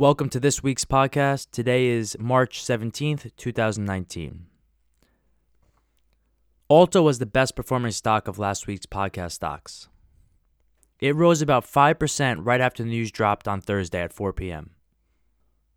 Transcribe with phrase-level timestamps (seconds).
[0.00, 1.48] Welcome to this week's podcast.
[1.50, 4.46] Today is March 17th, 2019.
[6.70, 9.88] Ulta was the best performing stock of last week's podcast stocks.
[11.00, 14.70] It rose about 5% right after the news dropped on Thursday at 4 p.m.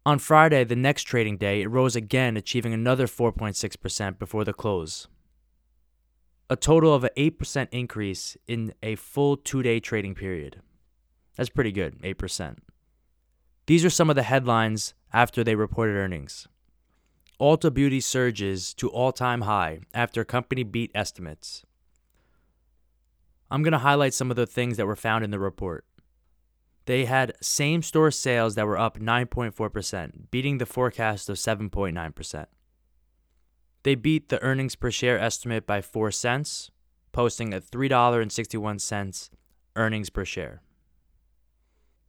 [0.06, 5.08] On Friday, the next trading day, it rose again, achieving another 4.6% before the close.
[6.48, 10.62] A total of an 8% increase in a full two day trading period.
[11.38, 12.58] That's pretty good, 8%.
[13.72, 16.46] These are some of the headlines after they reported earnings.
[17.40, 21.64] Ulta Beauty surges to all time high after company beat estimates.
[23.50, 25.86] I'm going to highlight some of the things that were found in the report.
[26.86, 32.46] They had same store sales that were up 9.4%, beating the forecast of 7.9%.
[33.84, 36.72] They beat the earnings per share estimate by 4 cents,
[37.14, 39.30] posting a $3.61
[39.78, 40.62] earnings per share.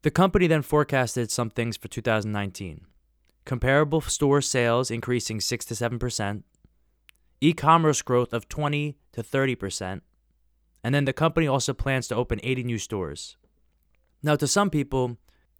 [0.02, 2.87] The company then forecasted some things for 2019
[3.45, 6.42] comparable store sales increasing 6 to 7%,
[7.41, 10.00] e commerce growth of 20 to 30%,
[10.84, 13.36] and then the company also plans to open 80 new stores.
[14.23, 15.17] Now, to some people,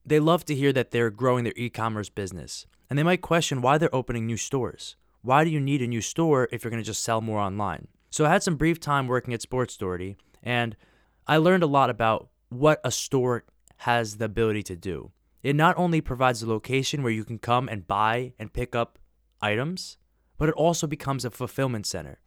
[0.07, 3.63] they love to hear that they're growing their e commerce business, and they might question
[3.63, 4.97] why they're opening new stores.
[5.23, 7.89] Why do you need a new store if you're going to just sell more online?
[8.11, 10.77] So, I had some brief time working at Sports Authority, and
[11.27, 13.45] I learned a lot about what a store
[13.83, 15.11] has the ability to do.
[15.43, 18.99] It not only provides a location where you can come and buy and pick up
[19.41, 19.99] items,
[20.39, 22.21] but it also becomes a fulfillment center.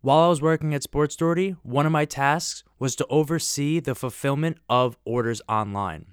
[0.00, 3.94] While I was working at Sports Authority, one of my tasks was to oversee the
[3.94, 6.06] fulfillment of orders online.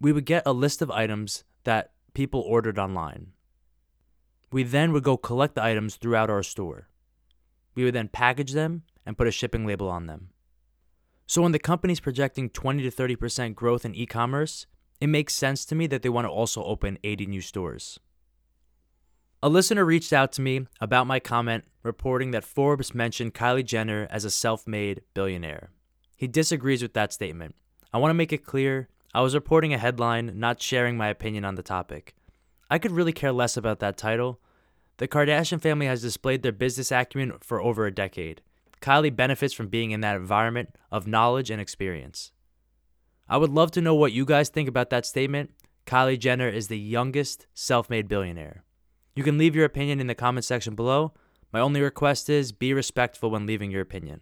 [0.00, 3.32] We would get a list of items that people ordered online.
[4.50, 6.88] We then would go collect the items throughout our store.
[7.74, 10.31] We would then package them and put a shipping label on them.
[11.32, 14.66] So when the company's projecting 20 to 30% growth in e-commerce,
[15.00, 17.98] it makes sense to me that they want to also open 80 new stores.
[19.42, 24.06] A listener reached out to me about my comment reporting that Forbes mentioned Kylie Jenner
[24.10, 25.70] as a self made billionaire.
[26.18, 27.54] He disagrees with that statement.
[27.94, 31.46] I want to make it clear I was reporting a headline, not sharing my opinion
[31.46, 32.14] on the topic.
[32.68, 34.38] I could really care less about that title.
[34.98, 38.42] The Kardashian family has displayed their business acumen for over a decade.
[38.82, 42.32] Kylie benefits from being in that environment of knowledge and experience.
[43.28, 45.50] I would love to know what you guys think about that statement.
[45.86, 48.64] Kylie Jenner is the youngest self made billionaire.
[49.14, 51.12] You can leave your opinion in the comment section below.
[51.52, 54.20] My only request is be respectful when leaving your opinion.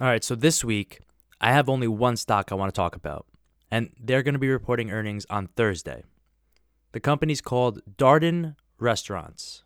[0.00, 1.00] All right, so this week,
[1.40, 3.26] I have only one stock I want to talk about,
[3.70, 6.04] and they're going to be reporting earnings on Thursday.
[6.92, 9.63] The company's called Darden Restaurants.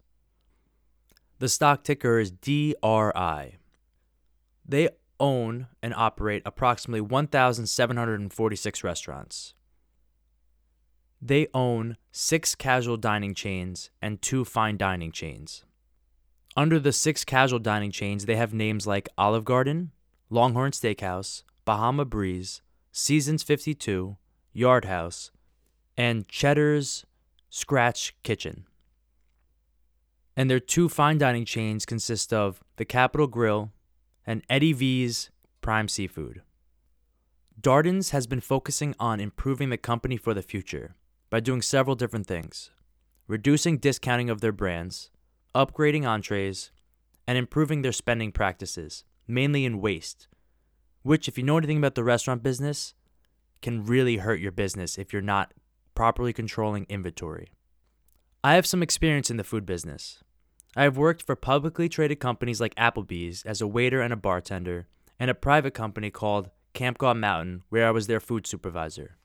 [1.40, 3.58] The stock ticker is DRI.
[4.66, 4.88] They
[5.20, 9.54] own and operate approximately 1,746 restaurants.
[11.20, 15.64] They own six casual dining chains and two fine dining chains.
[16.56, 19.92] Under the six casual dining chains, they have names like Olive Garden,
[20.30, 24.16] Longhorn Steakhouse, Bahama Breeze, Seasons 52,
[24.52, 25.30] Yard House,
[25.96, 27.04] and Cheddar's
[27.48, 28.67] Scratch Kitchen
[30.38, 33.72] and their two fine dining chains consist of the Capital Grille
[34.24, 35.30] and Eddie V's
[35.62, 36.42] Prime Seafood.
[37.60, 40.94] Darden's has been focusing on improving the company for the future
[41.28, 42.70] by doing several different things
[43.26, 45.10] reducing discounting of their brands,
[45.54, 46.70] upgrading entrees,
[47.26, 50.28] and improving their spending practices, mainly in waste,
[51.02, 52.94] which, if you know anything about the restaurant business,
[53.60, 55.52] can really hurt your business if you're not
[55.94, 57.50] properly controlling inventory.
[58.42, 60.22] I have some experience in the food business.
[60.76, 64.86] I have worked for publicly traded companies like Applebee's as a waiter and a bartender,
[65.18, 69.16] and a private company called Camp God Mountain, where I was their food supervisor.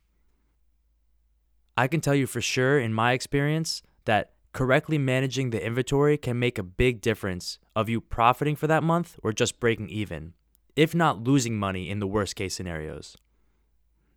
[1.77, 6.39] I can tell you for sure, in my experience, that correctly managing the inventory can
[6.39, 10.33] make a big difference of you profiting for that month or just breaking even,
[10.75, 13.17] if not losing money in the worst case scenarios.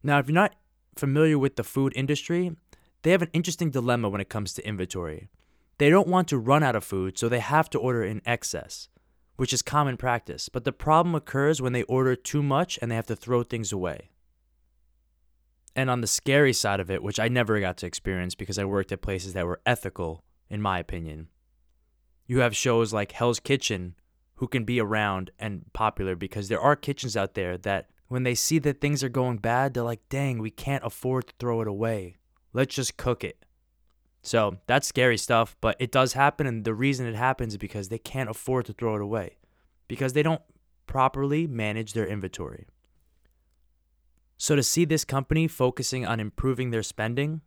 [0.03, 0.55] Now, if you're not
[0.95, 2.53] familiar with the food industry,
[3.03, 5.29] they have an interesting dilemma when it comes to inventory.
[5.78, 8.89] They don't want to run out of food, so they have to order in excess,
[9.37, 10.49] which is common practice.
[10.49, 13.73] But the problem occurs when they order too much and they have to throw things
[13.73, 14.11] away.
[15.75, 18.65] And on the scary side of it, which I never got to experience because I
[18.65, 21.28] worked at places that were ethical, in my opinion,
[22.27, 23.95] you have shows like Hell's Kitchen
[24.37, 28.34] who can be around and popular because there are kitchens out there that when they
[28.34, 31.69] see that things are going bad, they're like, dang, we can't afford to throw it
[31.69, 32.17] away.
[32.53, 33.45] Let's just cook it.
[34.27, 36.49] So that's scary stuff, but it does happen.
[36.49, 39.37] And the reason it happens is because they can't afford to throw it away
[39.87, 40.43] because they don't
[40.89, 42.67] properly manage their inventory.
[44.37, 47.43] So, to see this company focusing on improving their spending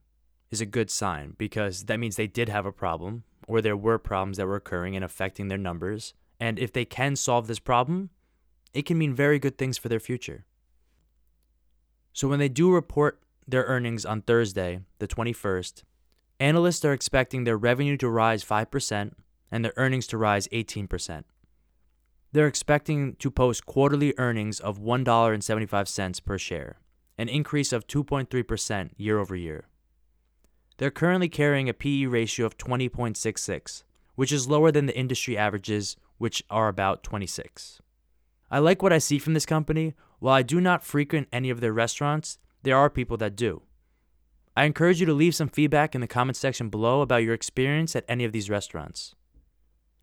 [0.51, 3.99] is a good sign because that means they did have a problem or there were
[3.99, 6.13] problems that were occurring and affecting their numbers.
[6.39, 8.09] And if they can solve this problem,
[8.73, 10.45] it can mean very good things for their future.
[12.13, 15.83] So, when they do report their earnings on Thursday, the 21st,
[16.39, 19.13] analysts are expecting their revenue to rise 5%
[19.51, 21.23] and their earnings to rise 18%.
[22.31, 26.79] They're expecting to post quarterly earnings of $1.75 per share,
[27.17, 29.67] an increase of 2.3% year over year.
[30.77, 33.83] They're currently carrying a PE ratio of 20.66,
[34.15, 37.81] which is lower than the industry averages, which are about 26.
[38.51, 39.95] I like what I see from this company.
[40.19, 43.63] While I do not frequent any of their restaurants, there are people that do.
[44.59, 47.95] I encourage you to leave some feedback in the comment section below about your experience
[47.95, 49.15] at any of these restaurants.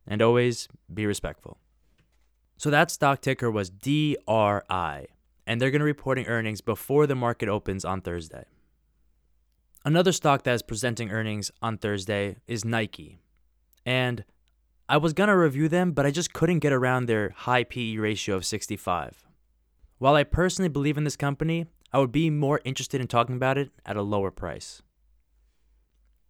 [0.07, 1.59] And always be respectful.
[2.57, 7.15] So that stock ticker was DRI, and they're going to be reporting earnings before the
[7.15, 8.47] market opens on Thursday.
[9.85, 13.19] Another stock that is presenting earnings on Thursday is Nike.
[13.85, 14.25] And
[14.89, 17.99] I was going to review them, but I just couldn't get around their high PE
[17.99, 19.23] ratio of 65.
[19.99, 23.57] While I personally believe in this company, I would be more interested in talking about
[23.57, 24.83] it at a lower price.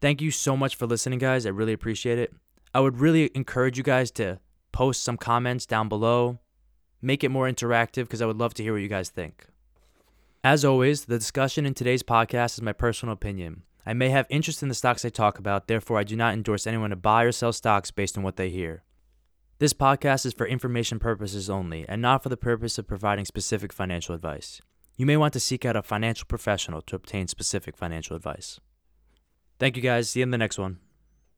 [0.00, 1.44] Thank you so much for listening, guys.
[1.44, 2.32] I really appreciate it.
[2.72, 4.38] I would really encourage you guys to
[4.70, 6.38] post some comments down below,
[7.02, 9.46] make it more interactive because I would love to hear what you guys think.
[10.44, 13.64] As always, the discussion in today's podcast is my personal opinion.
[13.84, 16.68] I may have interest in the stocks I talk about, therefore, I do not endorse
[16.68, 18.84] anyone to buy or sell stocks based on what they hear.
[19.58, 23.72] This podcast is for information purposes only and not for the purpose of providing specific
[23.72, 24.60] financial advice.
[24.96, 28.58] You may want to seek out a financial professional to obtain specific financial advice.
[29.58, 30.10] Thank you guys.
[30.10, 30.78] See you in the next one.